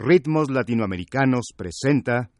[0.00, 2.30] Ritmos Latinoamericanos presenta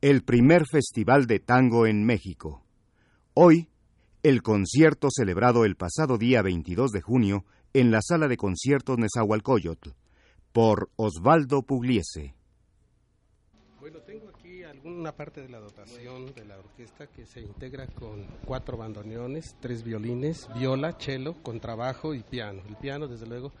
[0.00, 2.64] el primer Festival de Tango en México.
[3.34, 3.68] Hoy,
[4.22, 7.44] el concierto celebrado el pasado día 22 de junio
[7.74, 9.90] en la sala de conciertos Nezahualcóyotl
[10.52, 12.34] por Osvaldo Pugliese.
[13.80, 18.24] Bueno, tengo aquí alguna parte de la dotación de la orquesta que se integra con
[18.46, 22.62] cuatro bandoneones, tres violines, viola, cello, contrabajo y piano.
[22.66, 23.52] El piano, desde luego,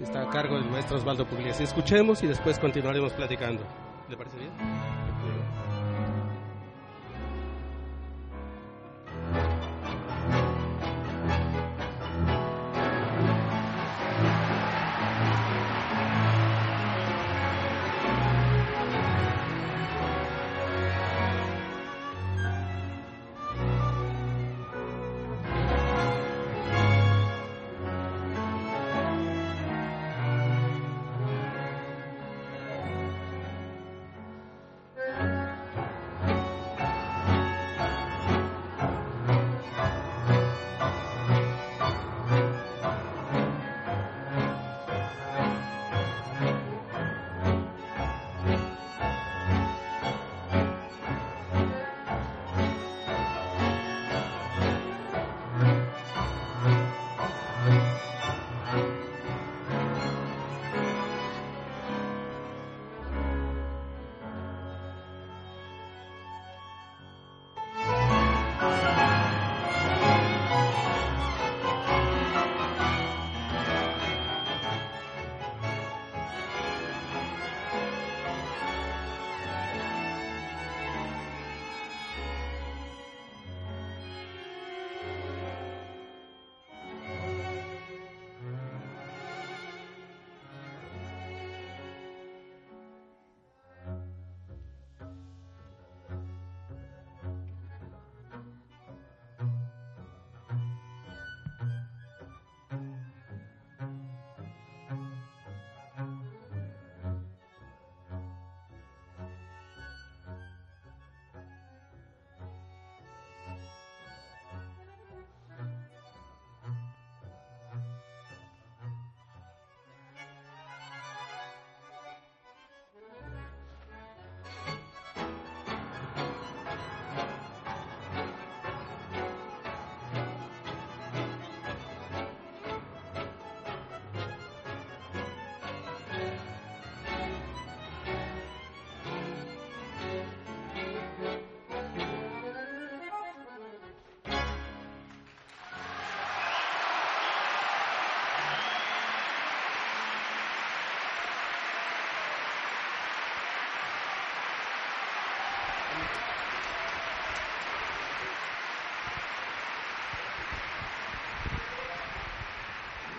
[0.00, 1.64] está a cargo del maestro Osvaldo Pugliese.
[1.64, 3.62] Escuchemos y después continuaremos platicando.
[4.08, 4.52] ¿Le parece bien?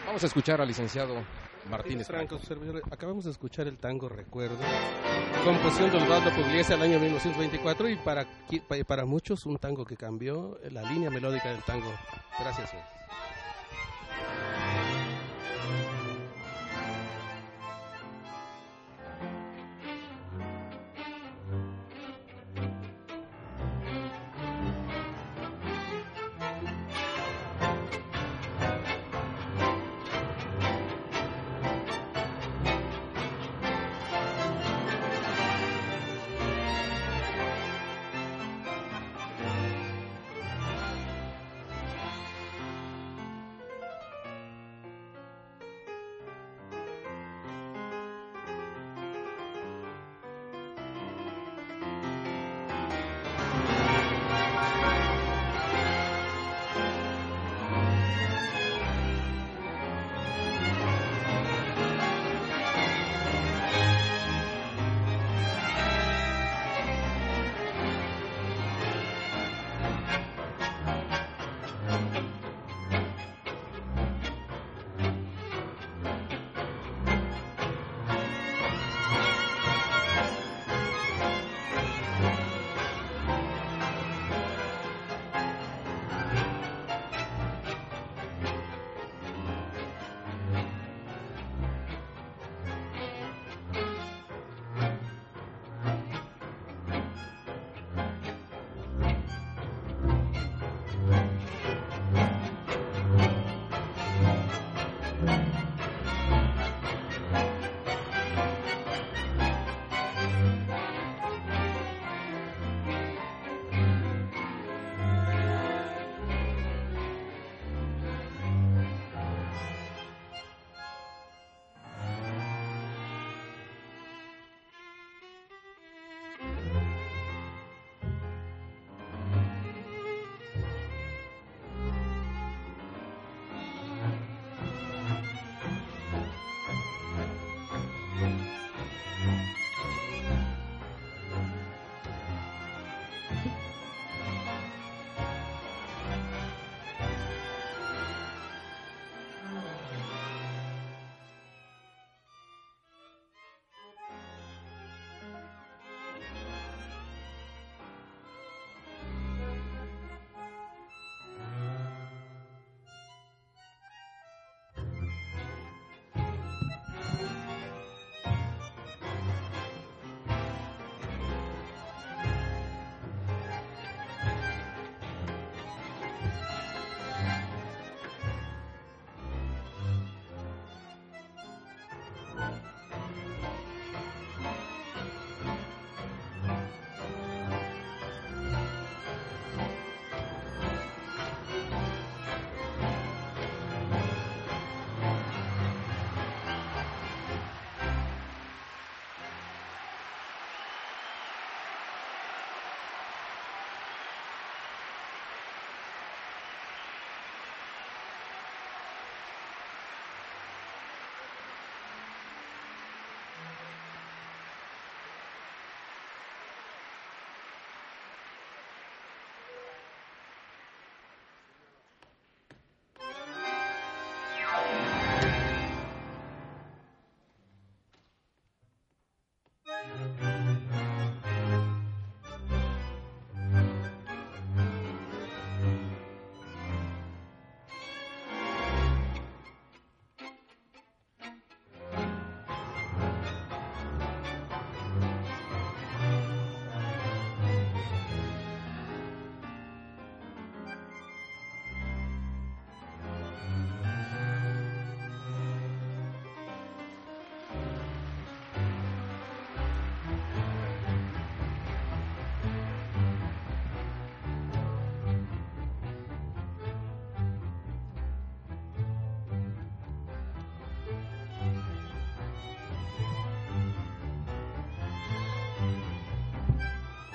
[0.07, 1.15] Vamos a escuchar al licenciado
[1.69, 2.39] Martínez Franco.
[2.89, 4.57] Acabamos de escuchar el tango Recuerdo,
[5.43, 8.25] composición de Osvaldo Pugliese al año 1924 y para,
[8.87, 11.91] para muchos un tango que cambió la línea melódica del tango.
[12.39, 12.69] Gracias.
[12.69, 12.96] Señor.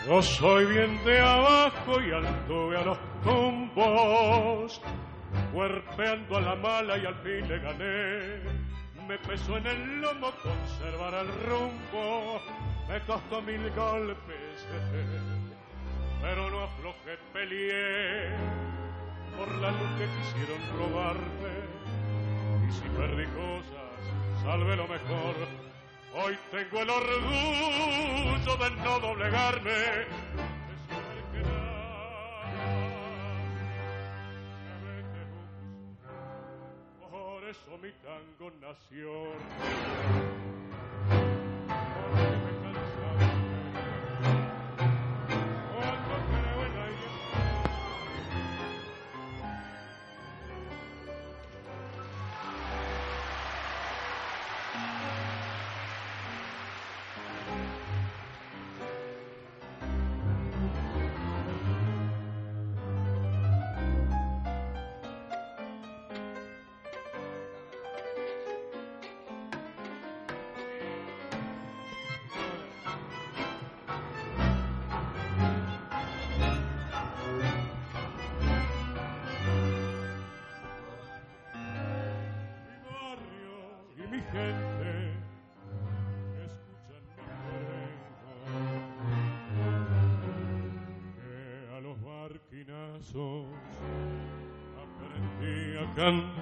[0.07, 4.81] Yo soy bien de abajo y anduve a los tumbos,
[5.53, 8.43] cuerpeando a la mala y al fin le gané.
[9.07, 12.41] Me pesó en el lomo conservar el rumbo,
[12.89, 14.67] me costó mil golpes,
[16.21, 18.31] pero no aflojé, peleé
[19.37, 21.55] por la luz que quisieron robarme.
[22.69, 25.72] Y si perdí cosas, salve lo mejor
[26.15, 30.07] Hoy tengo el orgullo de no doblegarme.
[37.11, 39.33] Por eso mi tango nació.
[94.81, 96.33] Aprendí a cantar.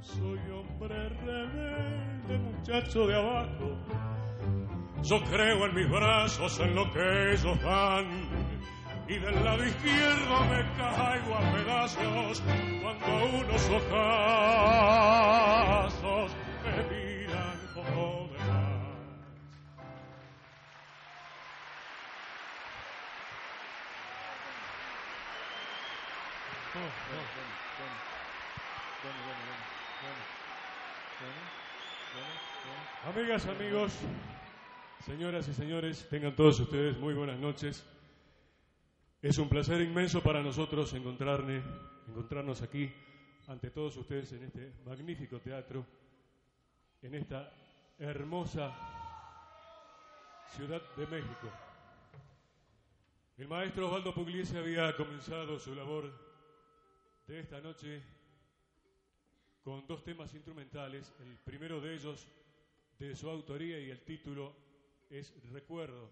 [0.00, 3.76] Soy hombre rebelde, muchacho de abajo.
[5.02, 8.06] Yo creo en mis brazos, en lo que ellos dan.
[9.06, 12.42] Y del lado izquierdo me caigo a pedazos
[12.80, 14.43] cuando unos ojazos
[33.06, 33.98] Amigas, amigos,
[35.04, 37.86] señoras y señores, tengan todos ustedes muy buenas noches.
[39.22, 42.92] Es un placer inmenso para nosotros encontrarnos aquí
[43.48, 45.86] ante todos ustedes en este magnífico teatro,
[47.02, 47.50] en esta
[47.98, 48.74] hermosa
[50.54, 51.50] Ciudad de México.
[53.38, 56.23] El maestro Osvaldo Pugliese había comenzado su labor
[57.26, 58.02] de esta noche
[59.62, 61.14] con dos temas instrumentales.
[61.20, 62.28] El primero de ellos
[62.98, 64.54] de su autoría y el título
[65.08, 66.10] es Recuerdo.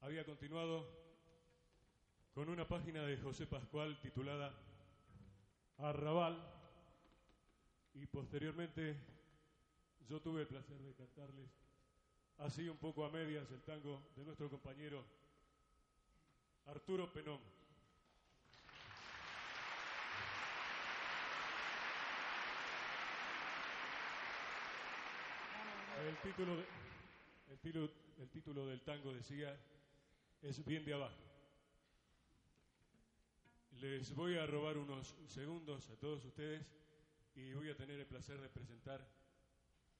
[0.00, 0.88] Había continuado
[2.34, 4.52] con una página de José Pascual titulada
[5.78, 6.36] Arrabal
[7.94, 8.96] y posteriormente
[10.08, 11.50] yo tuve el placer de cantarles
[12.38, 15.04] así un poco a medias el tango de nuestro compañero
[16.66, 17.57] Arturo Penón.
[26.08, 29.54] El título, el, el título del tango decía,
[30.40, 31.20] es bien de abajo.
[33.72, 36.66] Les voy a robar unos segundos a todos ustedes
[37.34, 39.06] y voy a tener el placer de presentar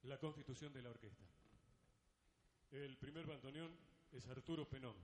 [0.05, 1.27] la constitución de la orquesta.
[2.71, 3.77] El primer bandoneón
[4.11, 4.97] es Arturo Penón.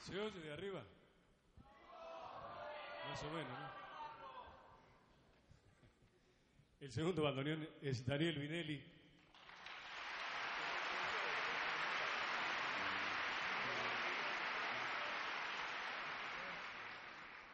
[0.00, 0.82] ¿Se oye de arriba?
[3.08, 3.70] Más o menos, ¿no?
[6.80, 8.82] El segundo bandoneón es Daniel Vinelli.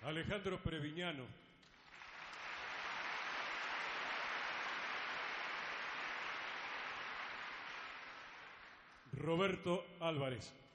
[0.04, 1.24] Alejandro Previñano.
[9.14, 10.65] Roberto Álvarez.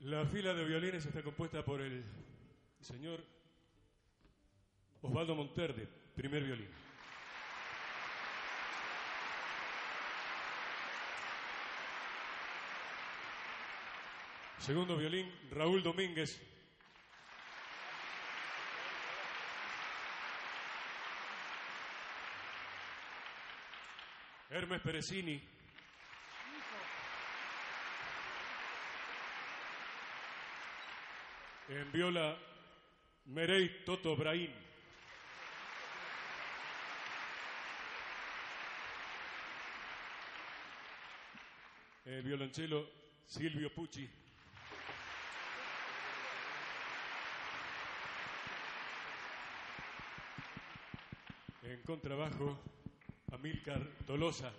[0.00, 2.04] La fila de violines está compuesta por el
[2.80, 3.24] señor
[5.02, 6.68] Osvaldo Monterde, primer violín.
[14.58, 16.40] Segundo violín, Raúl Domínguez.
[24.50, 25.57] Hermes Perecini.
[31.68, 32.34] En viola,
[33.26, 34.50] Merey Toto Brahim.
[42.06, 42.88] El eh, violonchelo,
[43.26, 44.08] Silvio Pucci.
[51.64, 52.58] En contrabajo,
[53.30, 54.50] Amilcar Tolosa.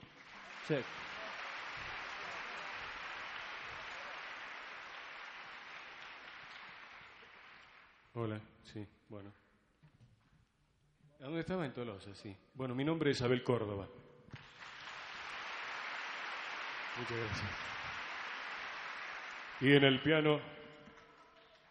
[8.21, 8.38] Hola,
[8.73, 9.31] sí, bueno.
[11.21, 12.13] ¿A dónde estaba en Tolosa?
[12.13, 12.35] Sí.
[12.53, 13.88] Bueno, mi nombre es Abel Córdoba.
[16.97, 17.49] Muchas gracias.
[19.61, 20.41] Y en el piano,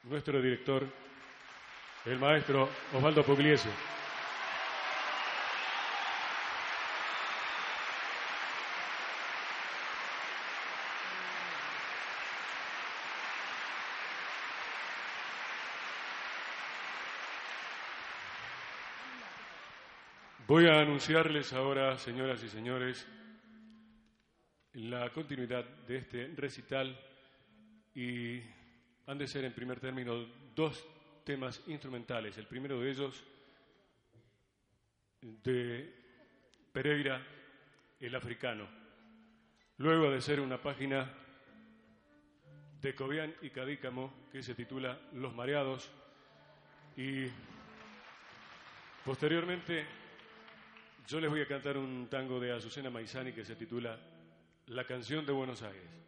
[0.05, 0.87] nuestro director,
[2.07, 3.69] el maestro Osvaldo Pugliese.
[20.49, 23.07] Voy a anunciarles ahora, señoras y señores,
[24.73, 26.99] la continuidad de este recital
[27.95, 28.41] y
[29.07, 30.25] han de ser en primer término
[30.55, 30.89] dos
[31.23, 32.39] temas instrumentales.
[32.39, 33.23] El primero de ellos
[35.21, 35.95] de
[36.73, 37.23] Pereira,
[38.01, 38.67] el africano.
[39.77, 41.13] Luego de ser una página
[42.81, 45.91] de Cobian y Cadícamo que se titula Los Mareados
[46.97, 47.27] y
[49.05, 49.98] posteriormente
[51.09, 53.99] yo les voy a cantar un tango de Azucena Maizani que se titula
[54.67, 56.08] La canción de Buenos Aires.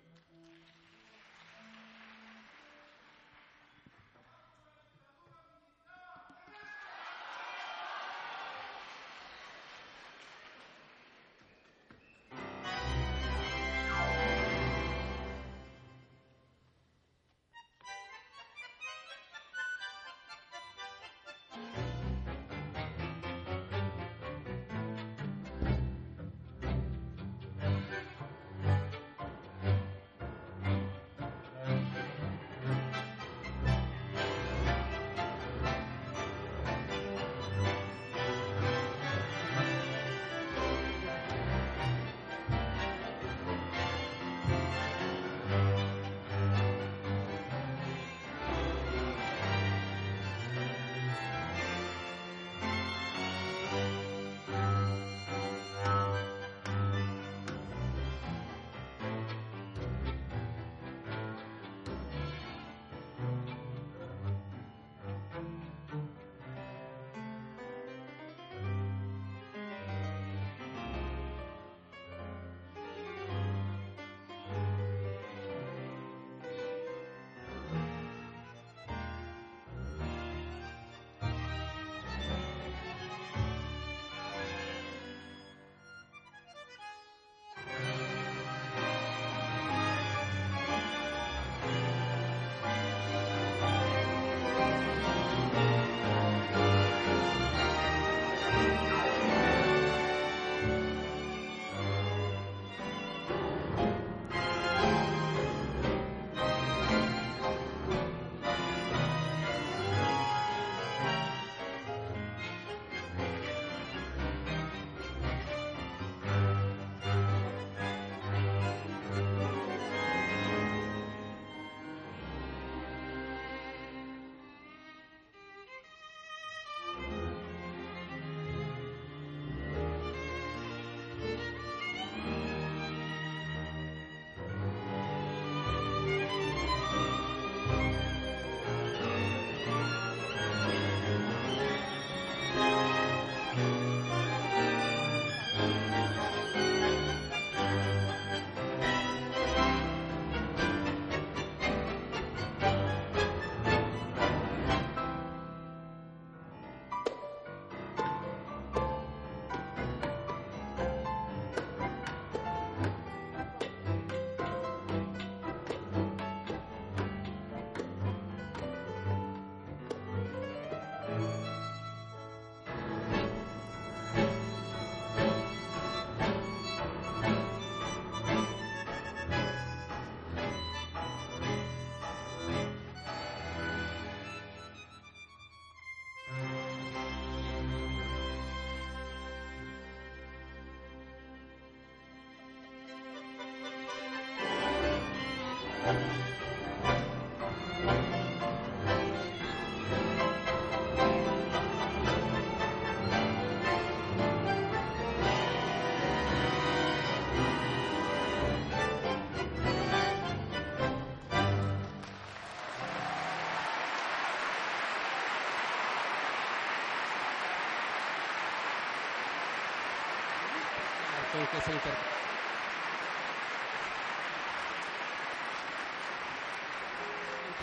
[221.57, 222.21] Interpreta.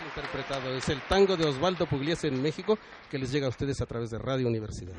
[0.08, 2.78] interpretado es el tango de Osvaldo Pugliese en México
[3.10, 4.94] que les llega a ustedes a través de Radio Universidad.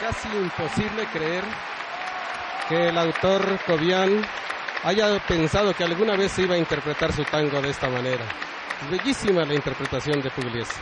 [0.00, 1.44] Casi imposible creer
[2.68, 4.24] que el autor Cobian
[4.84, 8.24] haya pensado que alguna vez iba a interpretar su tango de esta manera.
[8.90, 10.74] Bellísima la interpretación de Pugliese.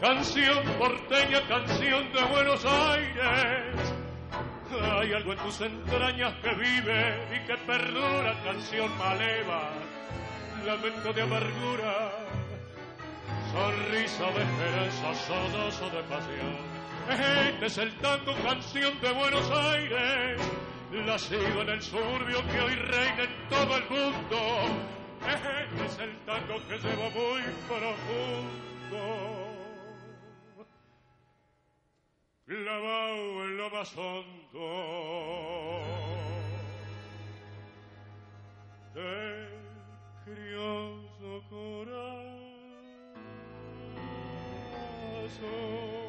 [0.00, 3.94] Canción, porteña, canción de Buenos Aires.
[5.00, 9.70] Hay algo en tus entrañas que vive y que perdura, canción maleva,
[10.66, 12.10] lamento de amargura,
[13.52, 16.56] sonrisa de esperanza, sollozo de pasión.
[17.50, 20.40] Este es el tango, canción de Buenos Aires,
[21.06, 24.38] la sigo en el suburbio que hoy reina en todo el mundo.
[25.26, 28.67] Este es el tango que llevo muy profundo.
[32.46, 35.08] Clavado en lo más hondo
[45.28, 46.07] corazón.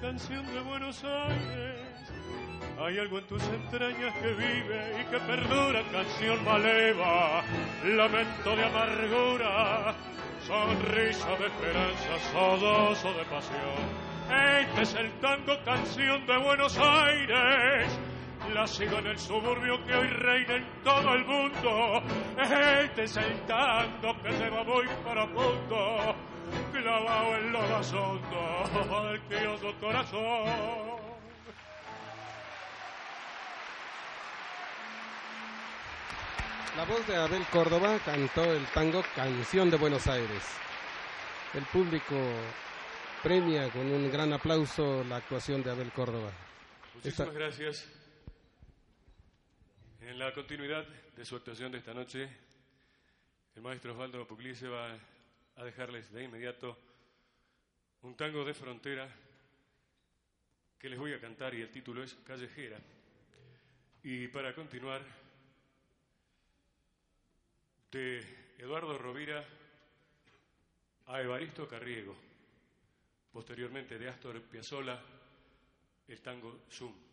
[0.00, 1.80] Canción de Buenos Aires.
[2.80, 7.42] Hay algo en tus entrañas que vive y que perdura, canción maleva,
[7.84, 9.94] lamento de amargura,
[10.46, 14.10] sonrisa de esperanza, sodoso de pasión.
[14.60, 17.98] Este es el tango, canción de Buenos Aires.
[18.54, 22.02] La sigo en el suburbio que hoy reina en todo el mundo.
[22.82, 26.16] Este es el tango que se va muy profundo
[26.90, 31.00] clavado en lo más hondo del crioso corazón.
[36.76, 40.42] La voz de Abel Córdoba cantó el tango Canción de Buenos Aires.
[41.54, 42.16] El público
[43.22, 46.32] premia con un gran aplauso la actuación de Abel Córdoba.
[46.94, 47.88] Muchísimas gracias.
[50.00, 52.28] En la continuidad de su actuación de esta noche,
[53.54, 54.96] el maestro Osvaldo Pugliese va
[55.60, 56.74] a dejarles de inmediato
[58.00, 59.06] un tango de frontera
[60.78, 62.78] que les voy a cantar y el título es Callejera.
[64.02, 65.02] Y para continuar,
[67.92, 68.24] de
[68.56, 69.44] Eduardo Rovira
[71.08, 72.16] a Evaristo Carriego,
[73.30, 74.98] posteriormente de Astor Piazzolla,
[76.08, 77.09] el tango Zoom.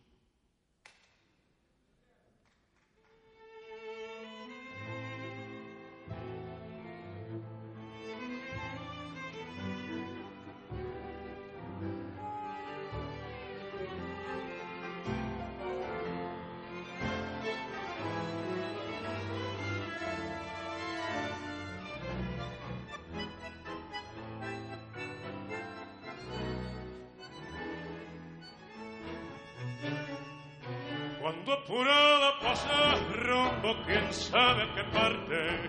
[31.28, 35.68] Cuando apurada pasa rumbo, quién sabe qué parte,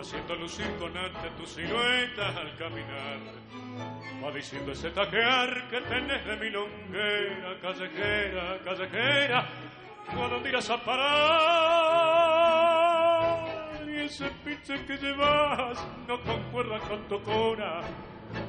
[0.00, 3.20] haciendo lucir con arte tu silueta al caminar.
[4.24, 9.46] Va diciendo ese taquear que tenés de milonguera, callejera, callejera,
[10.08, 11.04] ¿a dónde irás a parar?
[13.90, 17.82] Y ese pinche que llevas no concuerda con tu cona,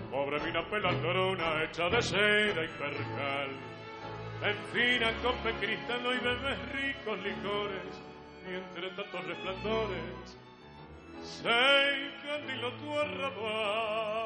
[0.10, 3.68] pobre mina pelandrona hecha de seda y percal
[4.41, 8.02] en fina copa cristal y bebes ricos licores,
[8.49, 10.38] y entre tantos resplandores
[11.21, 14.19] se encandiló tu arrabal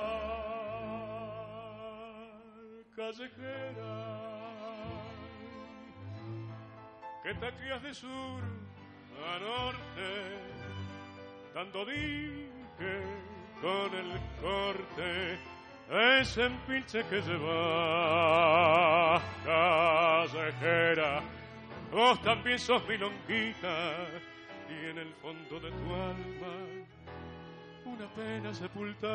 [2.95, 4.23] callejera
[7.23, 8.43] que taquías de sur
[9.25, 10.37] a norte,
[11.53, 13.01] dando dique
[13.61, 15.39] con el corte
[15.93, 21.21] es en pinche que se va callejera.
[21.91, 24.07] Vos también sos mi longuita
[24.69, 26.53] y en el fondo de tu alma
[27.85, 29.09] una pena sepultas.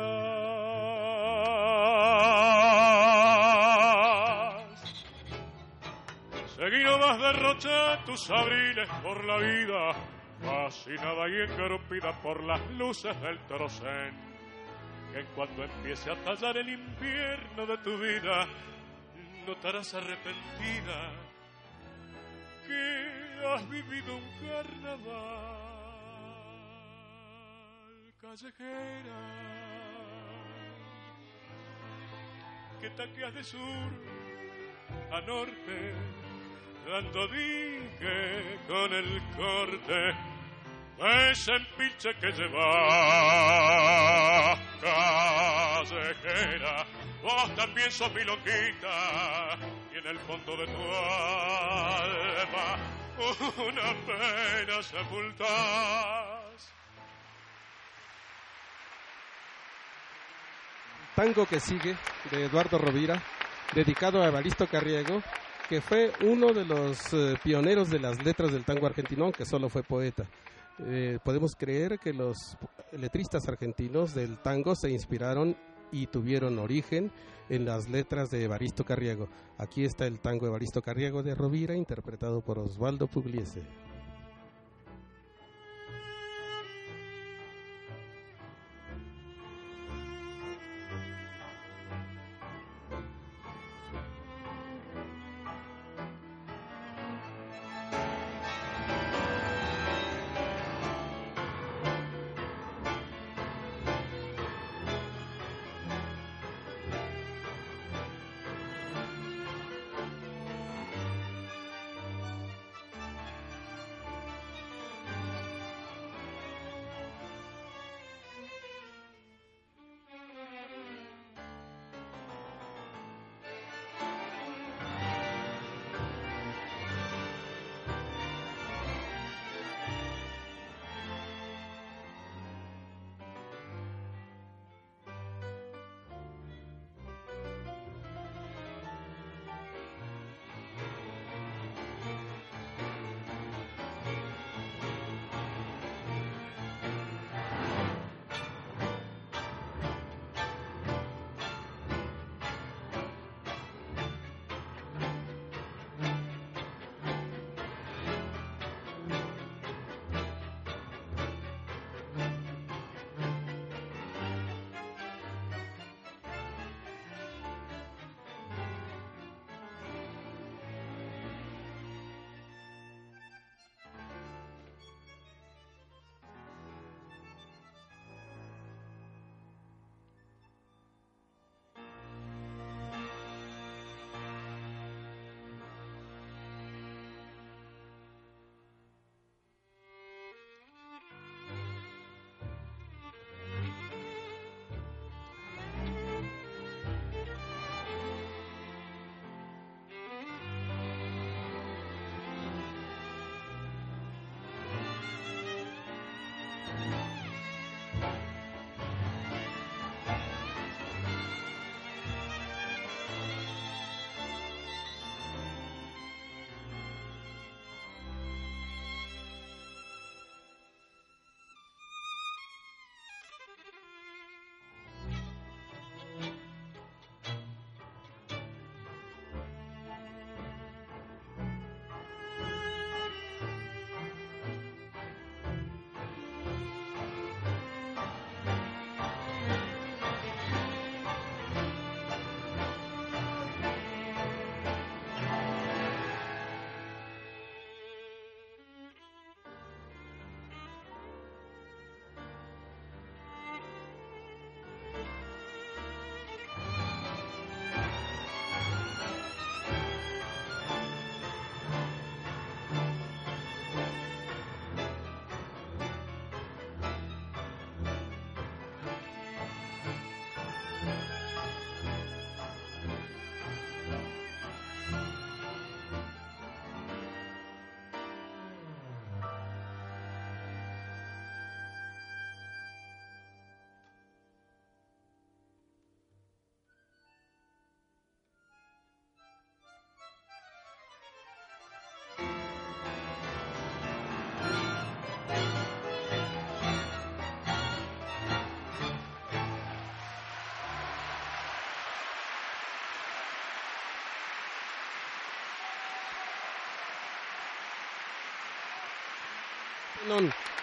[6.55, 9.93] Seguí más derrocha tus abriles por la vida,
[10.41, 14.28] fascinada y encorpida por las luces del trocén
[15.13, 18.47] que cuando empiece a tallar el invierno de tu vida,
[19.45, 21.11] notarás arrepentida
[22.67, 25.69] que has vivido un carnaval
[28.21, 29.19] callejera,
[32.79, 33.91] que taqueas de sur
[35.11, 35.93] a norte,
[36.87, 40.28] dando dique con el corte
[40.99, 42.75] ese pinche que lleva
[45.89, 46.85] callejera,
[47.23, 49.57] vos también sos mi loquita,
[49.93, 52.77] y en el fondo de tu alma
[53.19, 55.49] una pena sepultas.
[61.15, 61.97] Tango que sigue,
[62.31, 63.21] de Eduardo Rovira,
[63.73, 65.21] dedicado a Evaristo Carriego,
[65.67, 69.69] que fue uno de los eh, pioneros de las letras del tango argentino, aunque solo
[69.69, 70.25] fue poeta.
[70.85, 72.57] Eh, podemos creer que los
[72.91, 75.55] letristas argentinos del tango se inspiraron
[75.91, 77.11] y tuvieron origen
[77.49, 79.27] en las letras de Evaristo Carriego.
[79.57, 83.61] Aquí está el tango Evaristo Carriego de Rovira, interpretado por Osvaldo Pugliese.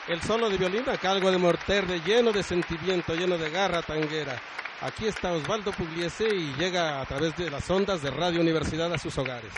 [0.09, 4.41] El solo de violín a cargo de Morterde, lleno de sentimiento, lleno de garra tanguera.
[4.81, 8.99] Aquí está Osvaldo Pugliese y llega a través de las ondas de Radio Universidad a
[8.99, 9.53] sus hogares.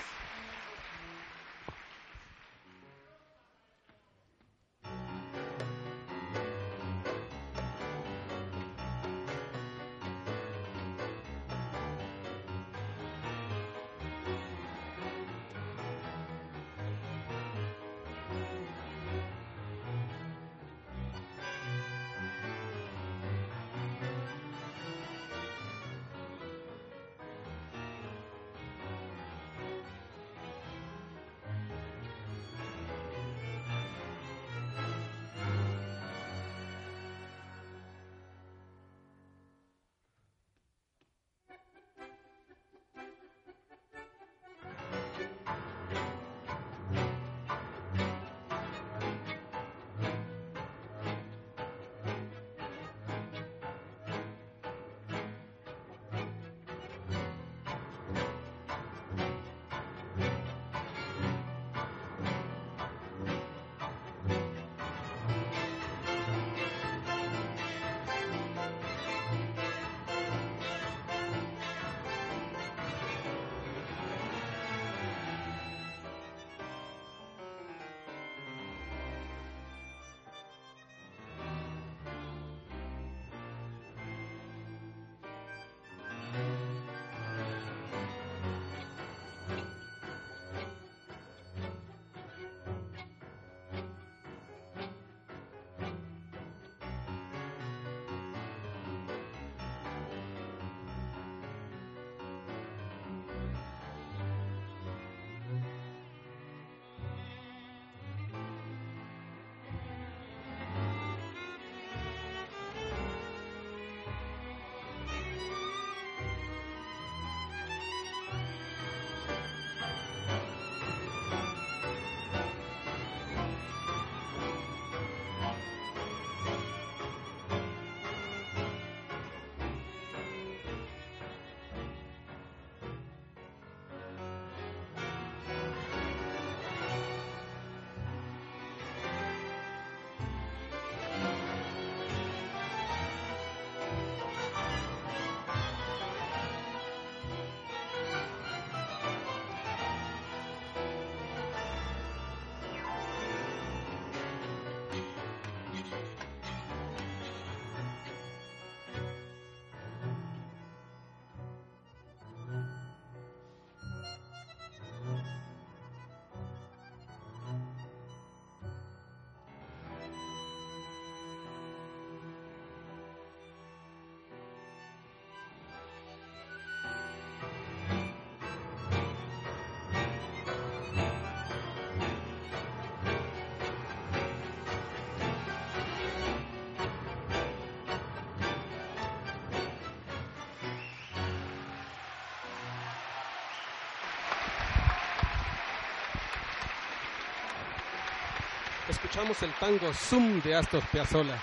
[198.88, 201.38] Escuchamos el tango Zoom de Astor Piazzolla.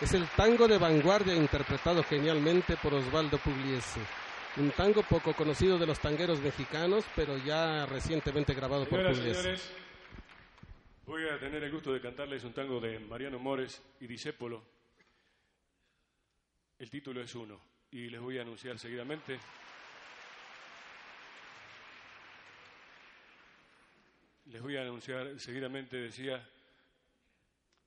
[0.00, 4.00] Es el tango de vanguardia interpretado genialmente por Osvaldo Pugliese.
[4.58, 9.42] Un tango poco conocido de los tangueros mexicanos, pero ya recientemente grabado por Señoras Pugliese.
[9.42, 9.72] señores,
[11.06, 14.62] voy a tener el gusto de cantarles un tango de Mariano Mores y Disépolo.
[16.78, 17.60] El título es uno
[17.90, 19.38] y les voy a anunciar seguidamente.
[24.46, 26.46] Les voy a anunciar seguidamente, decía,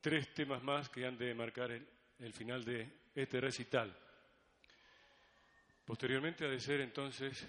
[0.01, 3.95] tres temas más que han de marcar el, final de este recital.
[5.85, 7.47] Posteriormente ha de ser entonces,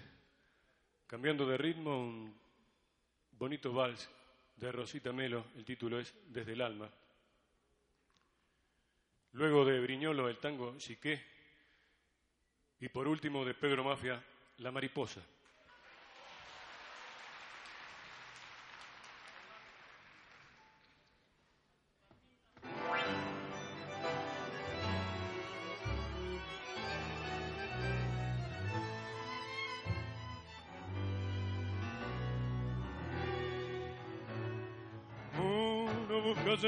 [1.07, 2.39] cambiando de ritmo, un
[3.31, 4.09] bonito vals
[4.55, 6.89] de Rosita Melo, el título es Desde el alma.
[9.33, 11.21] Luego de Briñolo, el tango Chiqué.
[12.79, 14.21] Y por último de Pedro Mafia,
[14.57, 15.21] La mariposa.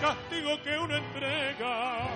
[0.00, 2.08] castigo que uno entrega.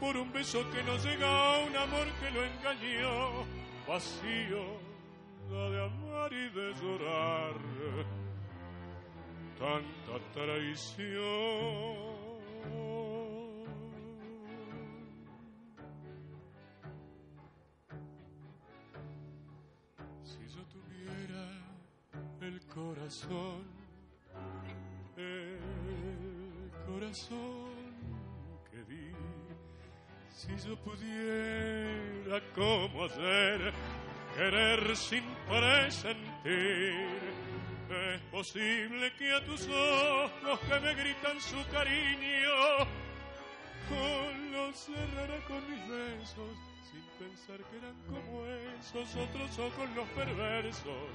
[0.00, 3.44] Por un beso que no llega a un amor que lo engañó,
[3.86, 4.94] vacío
[5.48, 7.54] de amar y de llorar,
[9.58, 12.14] tanta traición.
[20.24, 21.44] Si yo tuviera
[22.40, 23.64] el corazón,
[25.16, 25.43] el
[27.04, 27.70] corazón
[28.70, 29.12] que di,
[30.30, 33.72] si yo pudiera como hacer,
[34.34, 37.06] querer sin presentir,
[38.14, 42.86] es posible que a tus ojos que me gritan su cariño,
[43.88, 46.56] con los cerrara con mis besos,
[46.90, 51.10] sin pensar que eran como esos otros ojos los perversos,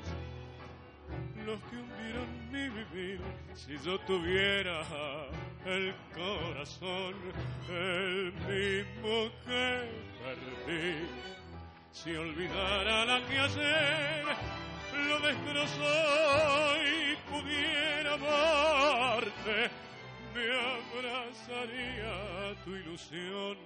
[1.45, 3.21] los que hundieron mi vivir.
[3.55, 4.81] Si yo tuviera
[5.65, 7.15] el corazón,
[7.69, 9.89] el mismo que
[10.23, 11.07] perdí,
[11.91, 14.25] si olvidara la que ayer
[15.07, 19.69] lo destrozó y pudiera amarte,
[20.33, 20.45] me
[20.77, 23.57] abrazaría tu ilusión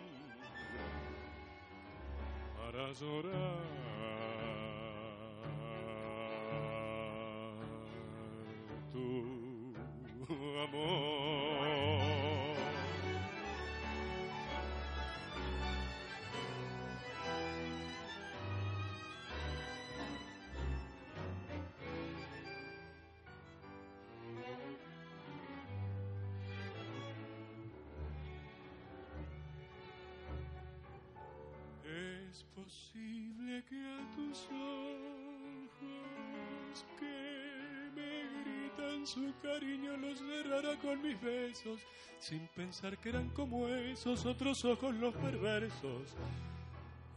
[2.58, 4.33] para llorar
[8.94, 9.74] tu
[10.62, 11.34] amor.
[31.84, 35.46] Es posible que a tus ojos
[37.00, 37.43] que
[39.06, 41.80] su cariño los cerrara con mis besos,
[42.20, 46.16] sin pensar que eran como esos otros ojos los perversos,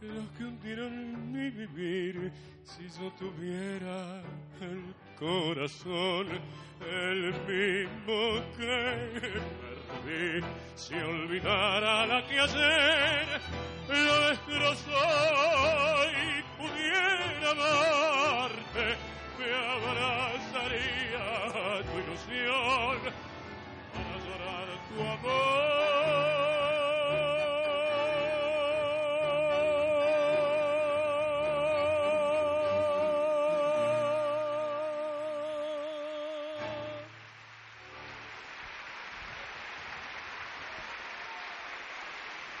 [0.01, 2.31] los que hundieron mi vivir.
[2.63, 4.21] Si yo tuviera
[4.59, 6.27] el corazón,
[6.81, 9.19] el mismo que
[10.03, 13.41] perdí, si olvidara la que ayer
[13.87, 14.91] lo destrozó
[16.11, 21.25] y pudiera amarte, me abrazaría
[21.83, 22.97] tu ilusión
[23.93, 25.77] para llorar tu amor.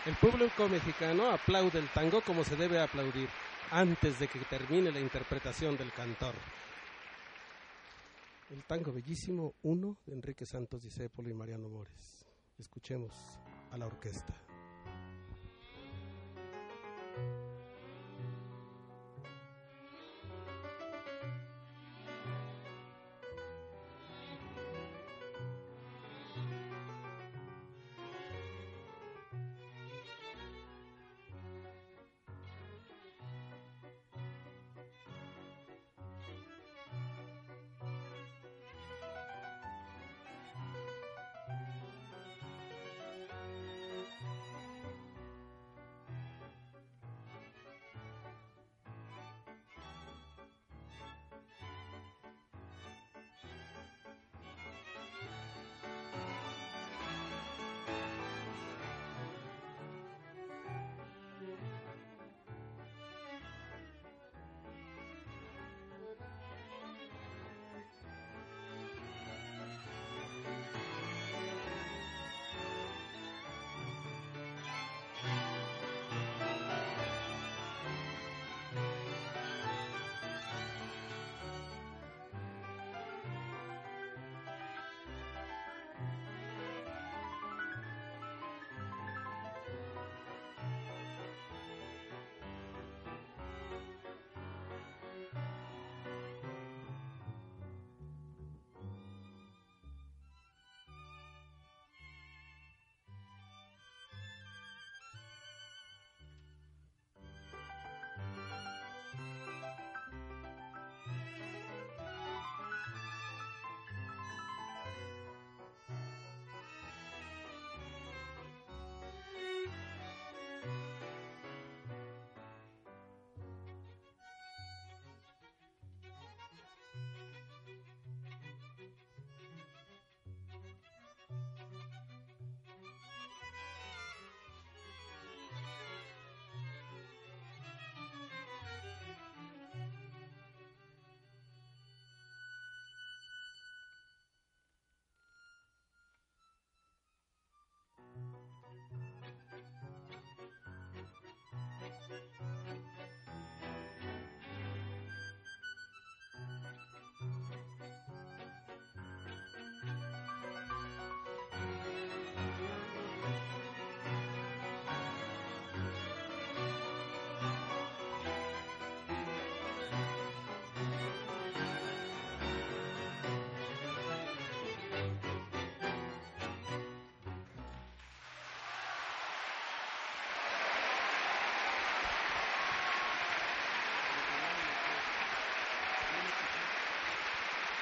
[0.05, 3.27] El público mexicano aplaude el tango como se debe aplaudir,
[3.71, 6.33] antes de que termine la interpretación del cantor.
[8.49, 12.25] El tango bellísimo 1 de Enrique Santos Discépolo y Mariano Mores.
[12.57, 13.13] Escuchemos
[13.71, 14.33] a la orquesta.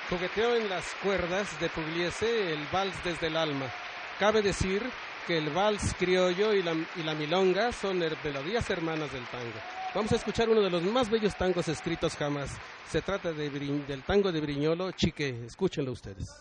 [0.10, 3.66] Jugueteó en las cuerdas de Pugliese el vals desde el alma.
[4.20, 4.84] Cabe decir
[5.28, 9.60] que el vals criollo y la, milonga son melodías hermanas del tango.
[9.94, 12.52] Vamos a escuchar uno de los más bellos tangos escritos jamás.
[12.90, 15.46] Se trata de, del tango de Briñolo, Chique.
[15.46, 16.36] Escúchenlo ustedes.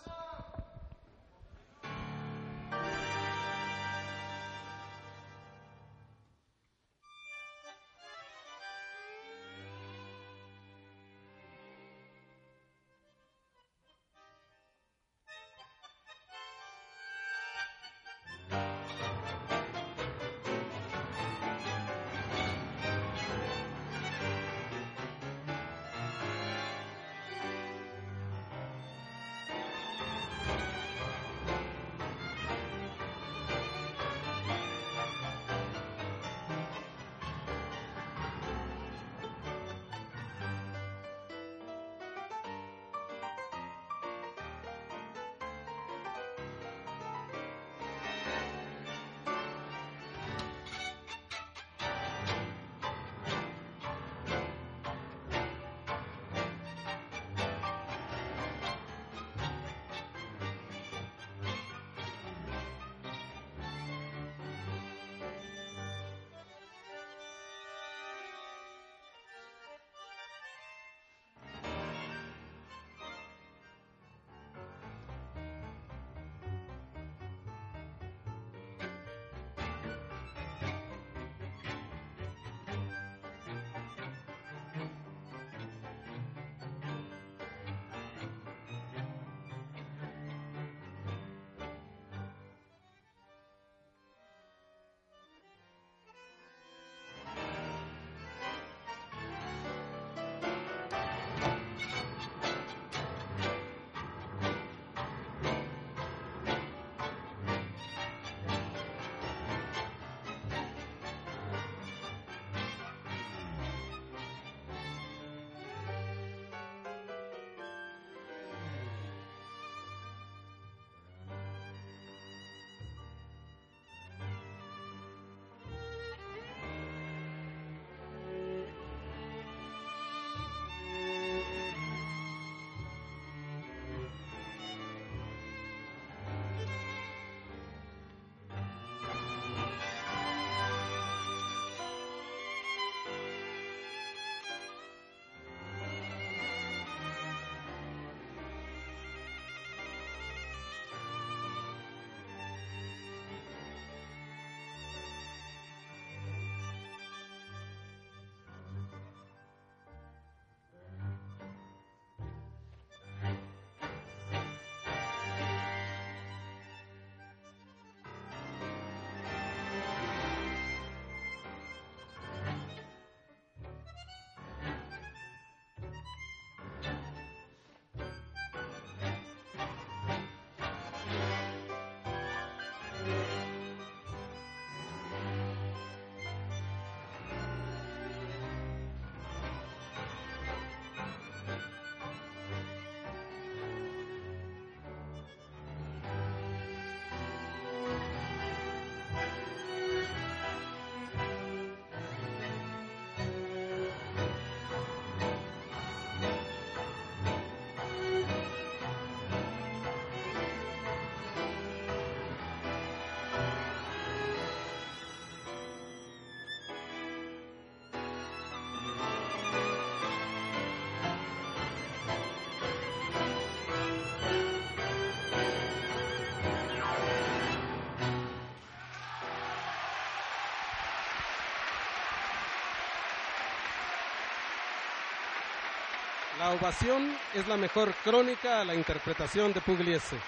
[236.44, 240.18] La ovación es la mejor crónica a la interpretación de Pugliese.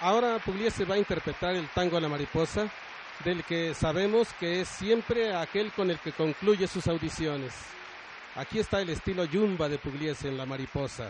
[0.00, 2.68] Ahora Pugliese va a interpretar el tango a la mariposa,
[3.24, 7.54] del que sabemos que es siempre aquel con el que concluye sus audiciones.
[8.34, 11.08] Aquí está el estilo yumba de Pugliese en la mariposa.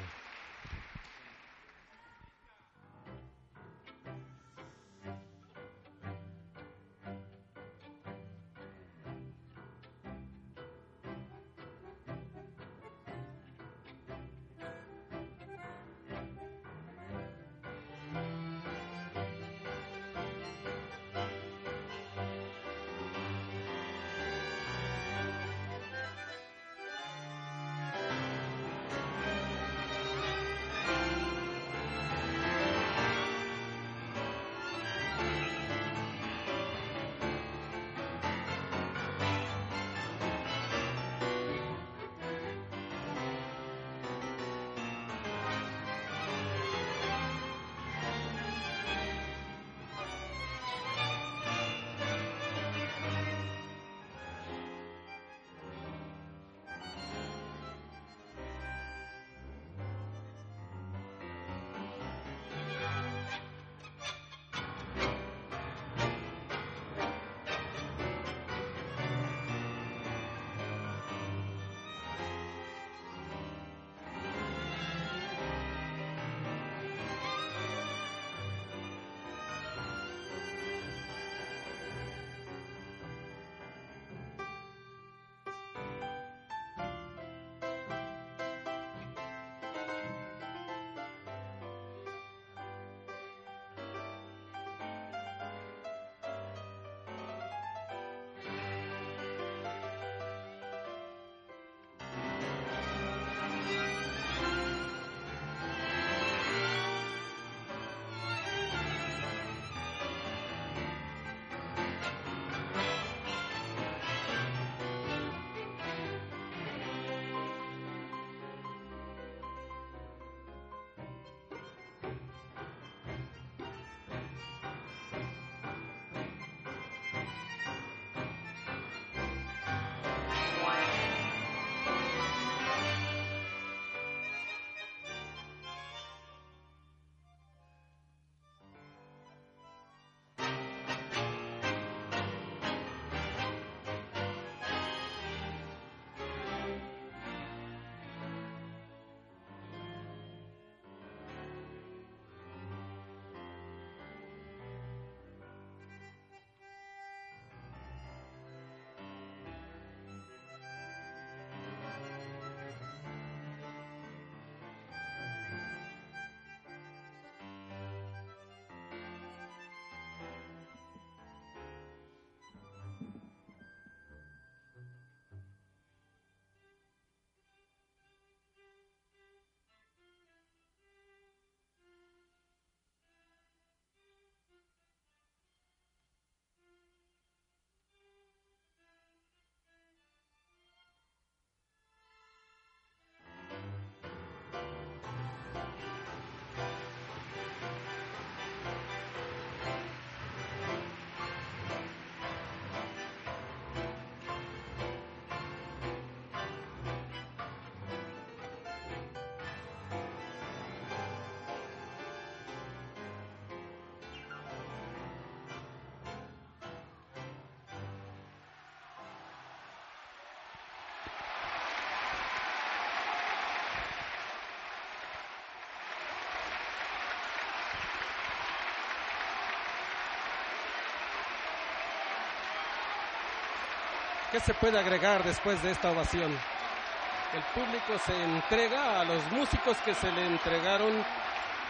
[234.34, 236.32] ¿Qué se puede agregar después de esta ovación?
[236.32, 240.92] El público se entrega a los músicos que se le entregaron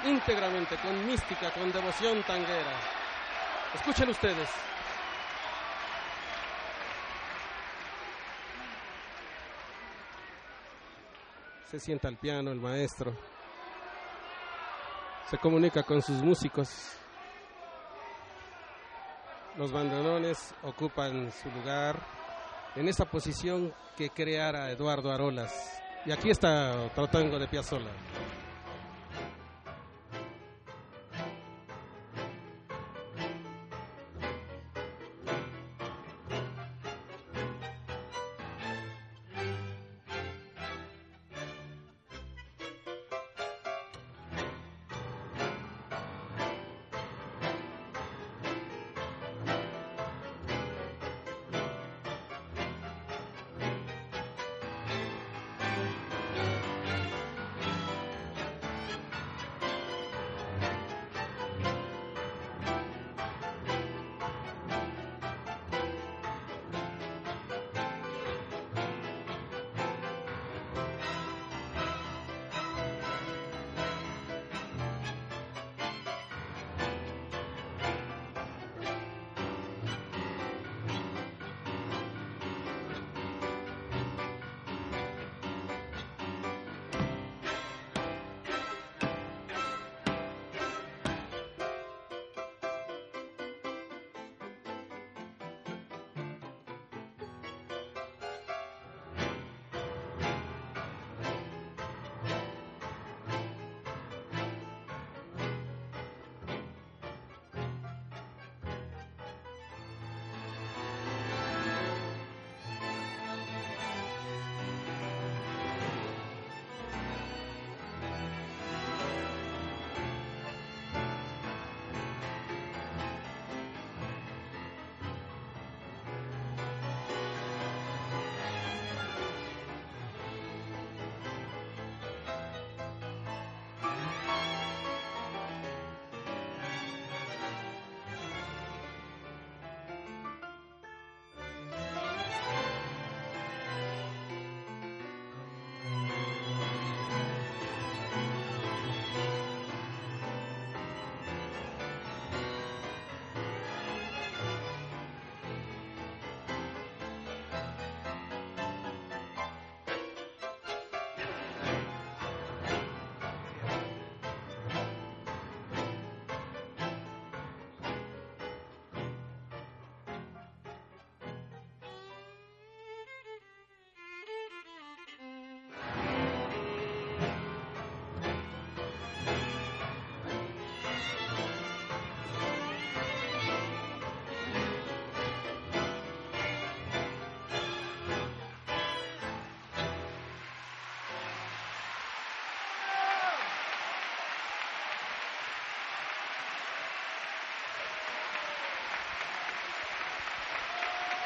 [0.07, 2.73] íntegramente, con mística, con devoción tanguera.
[3.75, 4.49] Escuchen ustedes.
[11.71, 13.15] Se sienta al piano el maestro.
[15.29, 16.97] Se comunica con sus músicos.
[19.59, 22.24] Los bandoneones ocupan su lugar
[22.77, 25.53] en esa posición que creara Eduardo Arolas.
[26.07, 27.91] Y aquí está Trotango de Piazzolla.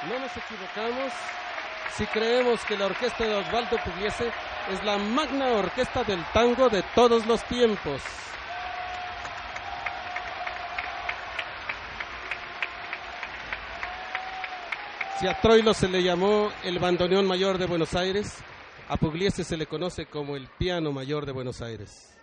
[0.09, 1.13] No nos equivocamos
[1.97, 4.31] si creemos que la orquesta de Osvaldo Pugliese
[4.73, 8.01] es la magna orquesta del tango de todos los tiempos.
[15.21, 18.39] Si a Troilo se le llamó el bandoneón mayor de Buenos Aires,
[18.89, 22.18] a Pugliese se le conoce como el piano mayor de Buenos Aires.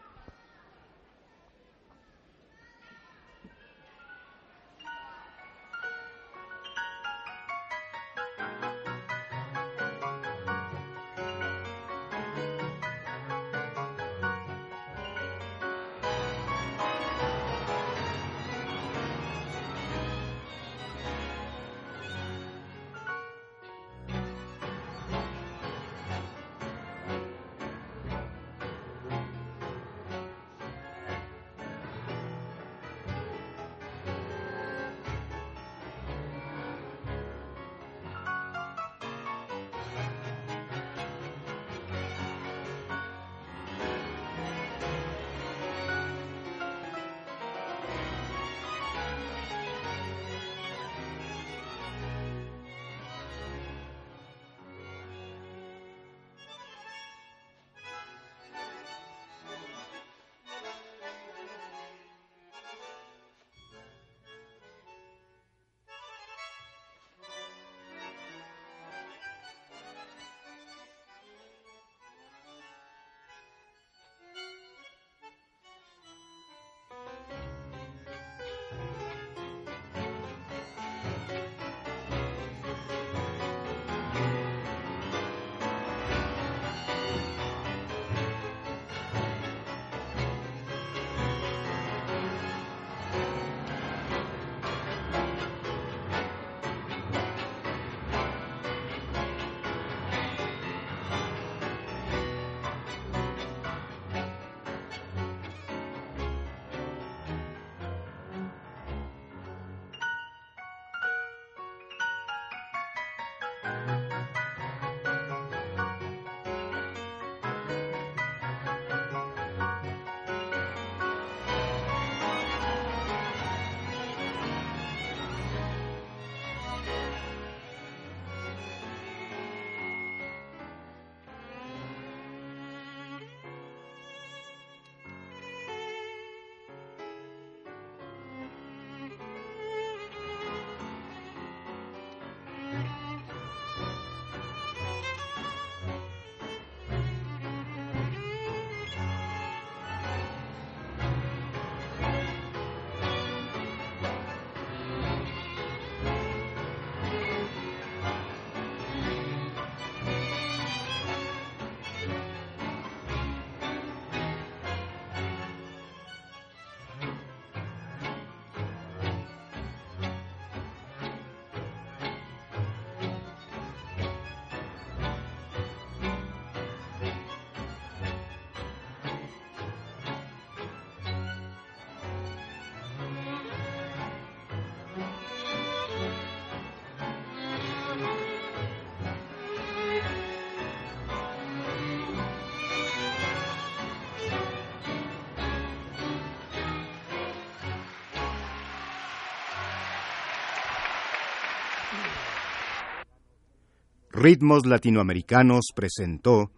[204.12, 206.50] Ritmos Latinoamericanos presentó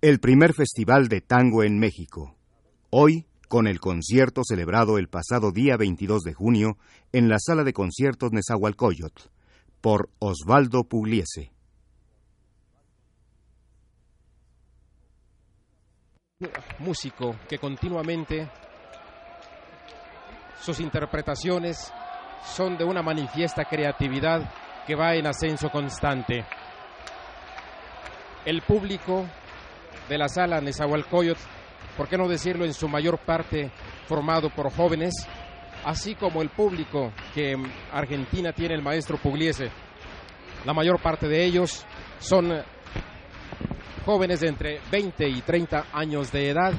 [0.00, 2.36] el primer festival de tango en México.
[2.88, 6.78] Hoy, con el concierto celebrado el pasado día 22 de junio
[7.12, 9.28] en la sala de conciertos Nezahualcóyotl,
[9.82, 11.52] por Osvaldo Pugliese.
[16.78, 18.50] Músico que continuamente
[20.62, 21.92] sus interpretaciones
[22.44, 24.50] son de una manifiesta creatividad
[24.86, 26.44] que va en ascenso constante.
[28.44, 29.26] El público
[30.08, 31.40] de la sala Nezahualcóyotl,
[31.96, 33.70] por qué no decirlo en su mayor parte
[34.06, 35.14] formado por jóvenes,
[35.84, 39.70] así como el público que en Argentina tiene el maestro Pugliese.
[40.64, 41.84] La mayor parte de ellos
[42.18, 42.52] son
[44.04, 46.72] jóvenes de entre 20 y 30 años de edad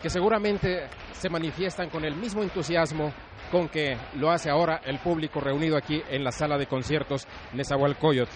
[0.00, 3.12] que seguramente se manifiestan con el mismo entusiasmo
[3.50, 8.30] con que lo hace ahora el público reunido aquí en la sala de conciertos Nezahualcóyotl.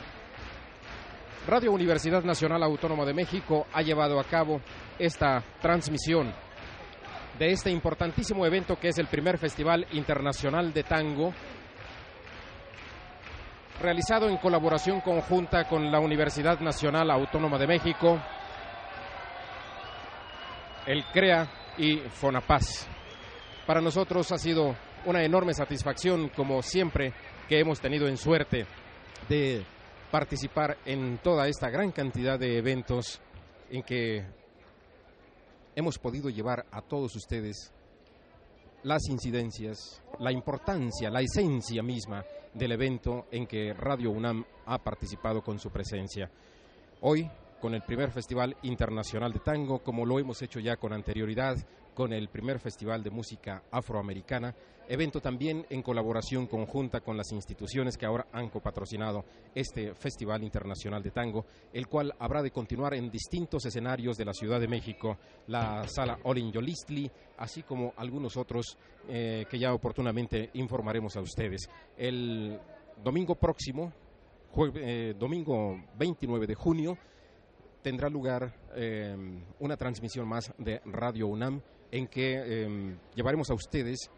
[1.47, 4.61] Radio Universidad Nacional Autónoma de México ha llevado a cabo
[4.99, 6.33] esta transmisión
[7.39, 11.33] de este importantísimo evento que es el primer Festival Internacional de Tango,
[13.81, 18.21] realizado en colaboración conjunta con la Universidad Nacional Autónoma de México,
[20.87, 21.47] el CREA
[21.77, 22.89] y FONAPAS.
[23.67, 24.75] Para nosotros ha sido
[25.07, 27.13] una enorme satisfacción, como siempre
[27.49, 28.67] que hemos tenido en suerte
[29.29, 29.65] de
[30.11, 33.21] participar en toda esta gran cantidad de eventos
[33.71, 34.25] en que
[35.75, 37.73] hemos podido llevar a todos ustedes
[38.83, 45.43] las incidencias, la importancia, la esencia misma del evento en que Radio UNAM ha participado
[45.43, 46.31] con su presencia.
[47.01, 47.29] Hoy
[47.61, 51.57] con el primer Festival Internacional de Tango, como lo hemos hecho ya con anterioridad,
[51.95, 54.55] con el primer Festival de Música Afroamericana,
[54.89, 59.25] evento también en colaboración conjunta con las instituciones que ahora han copatrocinado
[59.55, 64.35] este Festival Internacional de Tango, el cual habrá de continuar en distintos escenarios de la
[64.35, 65.17] Ciudad de México,
[65.47, 68.77] la Sala Olin Yolistli, así como algunos otros
[69.09, 71.69] eh, que ya oportunamente informaremos a ustedes.
[71.97, 72.59] El
[73.03, 73.93] domingo próximo,
[74.77, 76.99] eh, domingo 29 de junio,
[77.83, 79.15] tendrá lugar eh,
[79.61, 81.61] una transmisión más de Radio UNAM
[81.95, 84.11] en que eh, llevaremos a ustedes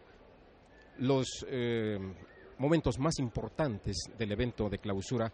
[0.98, 1.98] los eh,
[2.56, 5.30] momentos más importantes del evento de clausura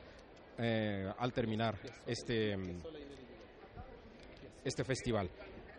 [1.18, 1.76] al terminar
[2.06, 2.54] este,
[4.62, 5.28] este festival.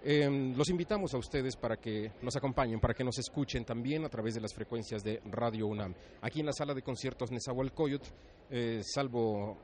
[0.03, 4.33] los invitamos a ustedes para que nos acompañen, para que nos escuchen también a través
[4.33, 5.93] de las frecuencias de Radio UNAM.
[6.21, 8.09] Aquí en la sala de conciertos Nezahualcóyotl,
[8.81, 9.57] salvo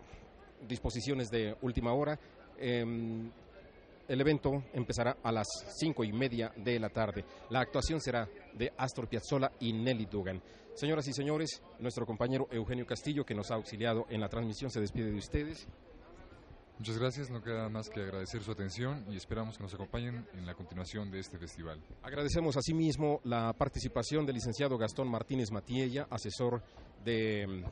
[0.68, 2.18] disposiciones de última hora,
[2.62, 3.32] Em,
[4.10, 5.48] el evento empezará a las
[5.78, 7.24] cinco y media de la tarde.
[7.50, 10.42] La actuación será de Astor Piazzolla y Nelly Dugan.
[10.74, 14.80] Señoras y señores, nuestro compañero Eugenio Castillo, que nos ha auxiliado en la transmisión, se
[14.80, 15.68] despide de ustedes.
[16.80, 20.46] Muchas gracias, no queda más que agradecer su atención y esperamos que nos acompañen en
[20.46, 21.80] la continuación de este festival.
[22.02, 26.64] Agradecemos asimismo la participación del licenciado Gastón Martínez Matiella, asesor
[27.04, 27.66] de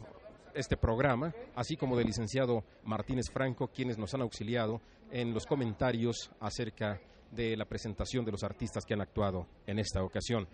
[0.58, 4.82] este programa, así como del licenciado Martínez Franco, quienes nos han auxiliado
[5.12, 7.00] en los comentarios acerca
[7.32, 10.48] de la presentación de los artistas que han actuado en esta ocasión.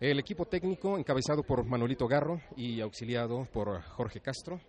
[0.00, 4.60] El equipo técnico, encabezado por Manuelito Garro y auxiliado por Jorge Castro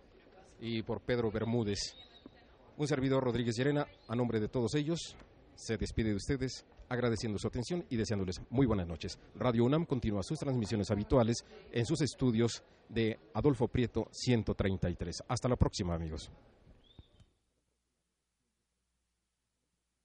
[0.60, 1.96] y por Pedro Bermúdez.
[2.76, 5.16] Un servidor Rodríguez Llerena, a nombre de todos ellos,
[5.56, 9.18] se despide de ustedes agradeciendo su atención y deseándoles muy buenas noches.
[9.34, 15.24] Radio UNAM continúa sus transmisiones habituales en sus estudios de Adolfo Prieto 133.
[15.28, 16.30] Hasta la próxima, amigos.